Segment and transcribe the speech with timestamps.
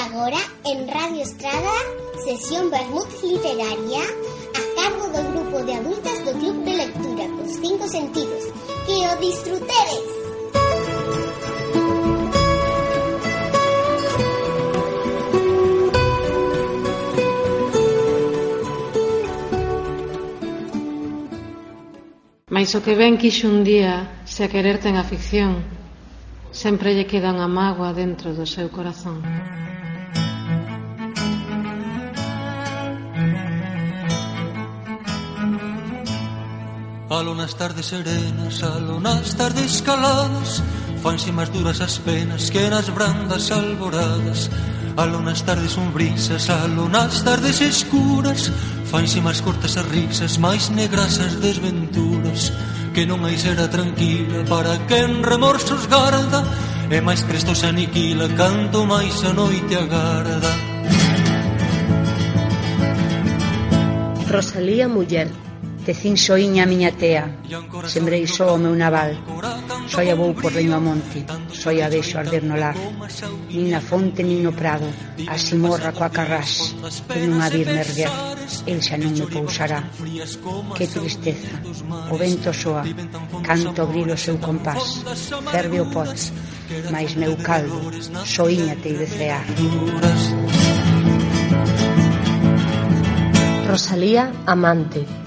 [0.00, 1.74] agora en Radio Estrada
[2.24, 4.04] Sesión Bermúdez Literaria
[4.56, 8.44] a cargo do grupo de adultas do Club de Lectura Os Cinco Sentidos
[8.86, 10.06] Que o disfrutedes!
[22.48, 25.60] Mais o que ben quixo un día se a querer ten a ficción
[26.50, 29.22] sempre lle queda unha mágoa dentro do seu corazón.
[37.20, 40.64] Falo nas tardes serenas, falo nas tardes caladas.
[41.04, 44.48] Fanse máis duras as penas que nas brandas alboradas.
[44.96, 48.48] Alo nas tardes sombrisas, alo nas tardes escuras.
[48.88, 52.56] Fanse máis cortas as risas, máis negras as desventuras.
[52.96, 56.40] Que non hai xera tranquila para quen remorsos garda.
[56.88, 60.52] E máis presto se aniquila canto máis a noite agarda.
[64.24, 65.49] Rosalía Muller.
[65.84, 67.24] Tecín soiña a miña tea,
[67.88, 69.16] sembrei só o meu naval,
[69.88, 71.24] soia vou por leño a monte,
[71.56, 72.76] soia vexo arder no lar,
[73.48, 74.84] nin na fonte nin no prado,
[75.24, 76.76] así morra coa carrás,
[77.16, 78.12] e non a vir merguer,
[78.68, 79.80] el xa non me pousará.
[80.76, 81.56] Que tristeza,
[82.12, 82.84] o vento soa,
[83.40, 85.00] canto abrir o seu compás,
[85.48, 86.12] ferve o pot
[86.92, 87.88] mais meu caldo,
[88.28, 89.46] soiña te de cear.
[93.70, 95.19] Rosalía Amante.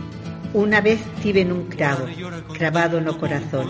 [0.54, 2.06] Unha vez tive un cravo
[2.54, 3.66] cravado no corazón.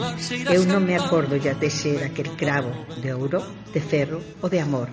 [0.52, 3.40] Eu non me acordo ya de ser aquel cravo de ouro,
[3.72, 4.92] de ferro ou de amor.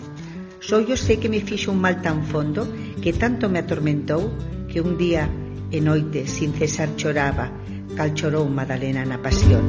[0.62, 2.62] Só eu sei que me fixo un mal tan fondo
[3.02, 4.30] que tanto me atormentou
[4.70, 5.26] que un día
[5.74, 7.50] e noite sin cesar choraba
[7.98, 9.66] cal chorou Madalena na pasión.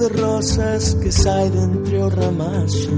[0.00, 2.88] de rosas que sai dentre o ramaxe.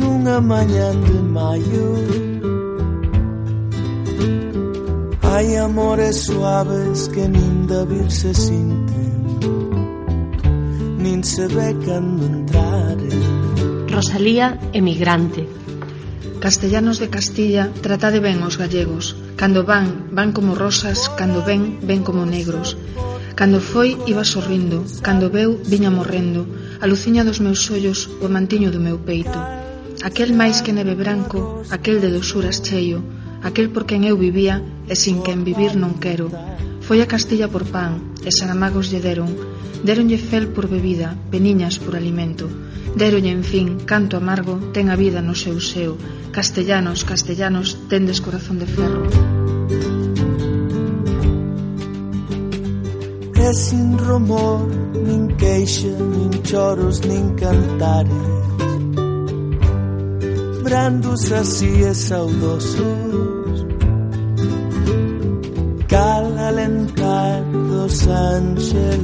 [0.00, 1.88] Nunha mañan de maio
[5.20, 9.12] Hai amores suaves que nin da vir se sinten
[11.02, 13.20] Nin se ve cando entraren
[13.92, 15.44] Rosalía emigrante.
[16.40, 19.20] Castellanos de Castilla tratade ben aos gallegos.
[19.36, 22.80] Cando van, van como rosas, cando ven, ven como negros.
[23.40, 26.44] Cando foi, iba sorrindo, cando veu, viña morrendo,
[26.76, 29.40] a luciña dos meus ollos, o mantiño do meu peito.
[30.04, 33.00] Aquel máis que neve branco, aquel de dosuras cheio,
[33.40, 36.28] aquel por quen eu vivía e sin quen vivir non quero.
[36.84, 39.32] Foi a Castilla por pan, e Saramagos lle deron,
[39.88, 42.44] deronlle fel por bebida, peniñas por alimento.
[42.92, 45.96] Deronlle, en fin, canto amargo, ten a vida no seu seo.
[46.28, 49.08] Castellanos, castellanos, tendes corazón de ferro.
[49.08, 50.29] Música
[53.50, 58.12] viviré sin rumor, nin queixa, nin choros, nin cantares.
[60.62, 63.66] Brandos así e saudosos,
[65.88, 69.00] cal alentar dos ángeles,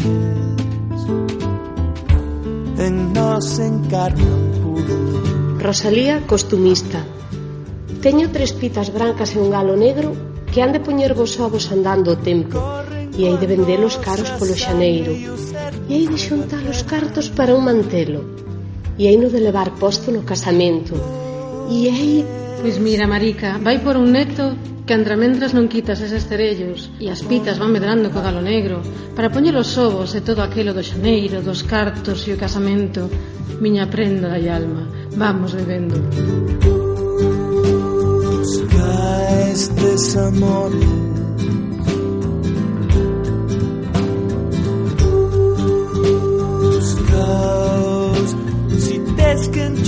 [2.78, 4.96] en nos encarnan puro.
[5.58, 7.02] Rosalía costumista
[8.02, 10.14] Teño tres pitas brancas e un galo negro
[10.52, 12.85] que han de poñer vos ovos andando o tempo
[13.18, 15.12] e hai de vendelos caros polo xaneiro.
[15.88, 18.22] E hai de xuntar os cartos para un mantelo.
[19.00, 20.94] E hai no de levar posto no casamento.
[21.72, 22.12] E hai...
[22.60, 24.56] Pois mira, marica, vai por un neto
[24.86, 28.80] que andramendras non quitas eses cerellos e as pitas van medrando co galo negro
[29.18, 33.10] para poñer os ovos e todo aquilo do xaneiro, dos cartos e o casamento.
[33.60, 35.96] Miña prenda da alma vamos bebendo.
[38.22, 40.72] Busca este amor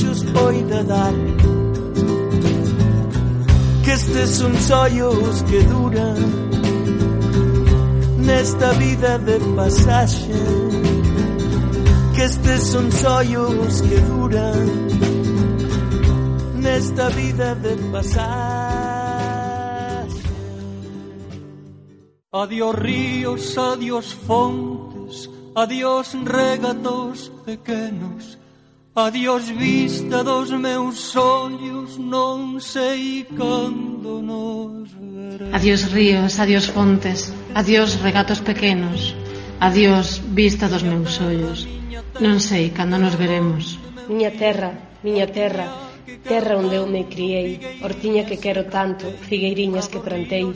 [0.09, 1.13] enchos poida dar.
[3.85, 6.17] Que estes son sollos que duran
[8.19, 10.33] Nesta vida de pasaxe
[12.15, 14.89] Que estes son sollos que duran
[16.57, 19.09] Nesta vida de pasaxe
[22.31, 28.39] Adiós ríos, adiós fontes, adiós regatos pequenos,
[28.99, 35.55] Adiós vista dos meus ollos, non sei cando nos verás.
[35.55, 39.15] Adiós ríos, adiós fontes, adiós regatos pequenos,
[39.63, 41.63] adiós vista dos meus ollos,
[42.19, 43.79] non sei cando nos veremos.
[44.11, 44.75] Miña terra,
[45.07, 45.88] miña terra,
[46.31, 50.47] terra onde eu me criei, hortiña que quero tanto, figueiriñas que plantei,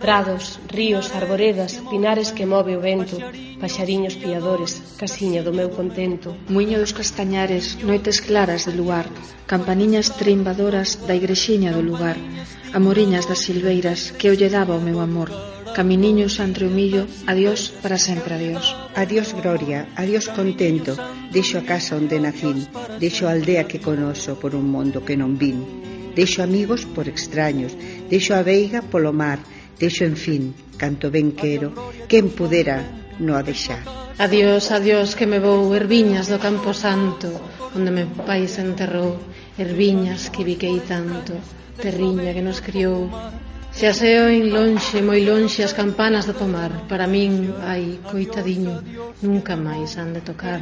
[0.00, 3.16] prados, ríos, arboredas, pinares que move o vento,
[3.62, 6.28] paxariños piadores, casiña do meu contento.
[6.48, 9.06] Muiño dos castañares, noites claras de luar,
[9.46, 12.16] campaniñas trimbadoras da igrexiña do lugar,
[12.72, 15.30] amoriñas das silveiras que eu lle daba o meu amor,
[15.72, 18.76] Caminiños entre o millo, adiós para sempre adiós.
[18.92, 20.92] Adiós gloria, adiós contento,
[21.32, 22.68] deixo a casa onde nacín,
[23.00, 25.64] deixo a aldea que conoso por un mundo que non vin,
[26.12, 27.72] deixo amigos por extraños,
[28.12, 29.40] deixo a veiga polo mar,
[29.80, 31.72] deixo en fin, canto ben quero,
[32.04, 32.84] quen pudera
[33.16, 33.80] no a deixar.
[34.20, 37.32] Adiós, adiós, que me vou, erviñas do campo santo,
[37.72, 39.16] onde me pai se enterrou,
[39.56, 41.32] erviñas que viquei tanto,
[41.80, 43.08] terriña que nos criou,
[43.72, 48.84] Xa se oen lonxe, moi lonxe as campanas do pomar Para min, ai, coitadiño,
[49.24, 50.60] nunca máis han de tocar.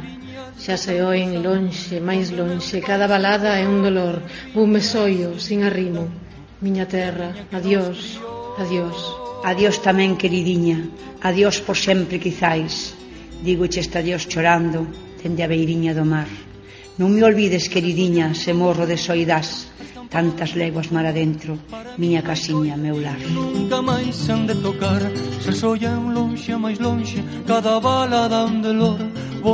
[0.63, 4.23] Xa se oen lonxe, máis lonxe Cada balada é un dolor.
[4.55, 6.07] Un mesoio, sin arrimo.
[6.63, 8.17] Miña terra, adiós,
[8.55, 8.97] adiós.
[9.43, 10.79] Adiós tamén, queridiña.
[11.21, 12.95] Adiós por sempre, quizáis
[13.41, 14.85] Digo che adiós chorando
[15.21, 16.25] Tende a beiriña do mar.
[16.97, 19.69] Non me olvides, queridiña, se morro de soidás
[20.11, 21.57] tantas leguas mar adentro,
[21.97, 23.17] miña casiña, meu lar.
[23.31, 25.01] Nunca máis han de tocar,
[25.39, 28.99] se sollan lonxe máis lonxe, cada bala dá un dolor,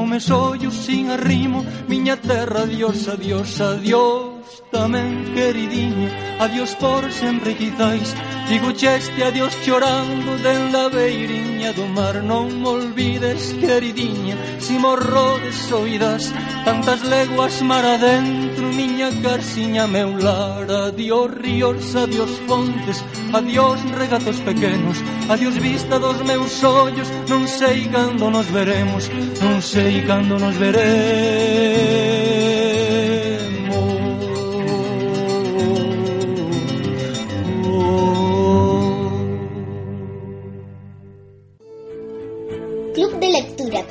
[0.09, 4.36] me sollo sin arrimo, miña terra, adiós, adiós, adiós
[4.71, 6.09] tamén queridinha
[6.39, 8.13] Adiós por sempre quizáis.
[8.47, 12.15] Digo cheste adiós chorando den la beiriña do mar.
[12.21, 16.31] Non me olvides queridinha Si morrodes soidas
[16.63, 20.69] Tantas leguas mar adentro Miña casiña meu lar.
[20.93, 23.03] Adiós ríos, adiós fontes
[23.33, 24.97] Adiós regatos pequenos.
[25.27, 29.09] Adiós vista dos meus ollos Non sei cando nos veremos
[29.41, 32.16] Non sei cando nos veremos.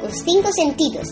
[0.02, 1.08] los cinco sentidos.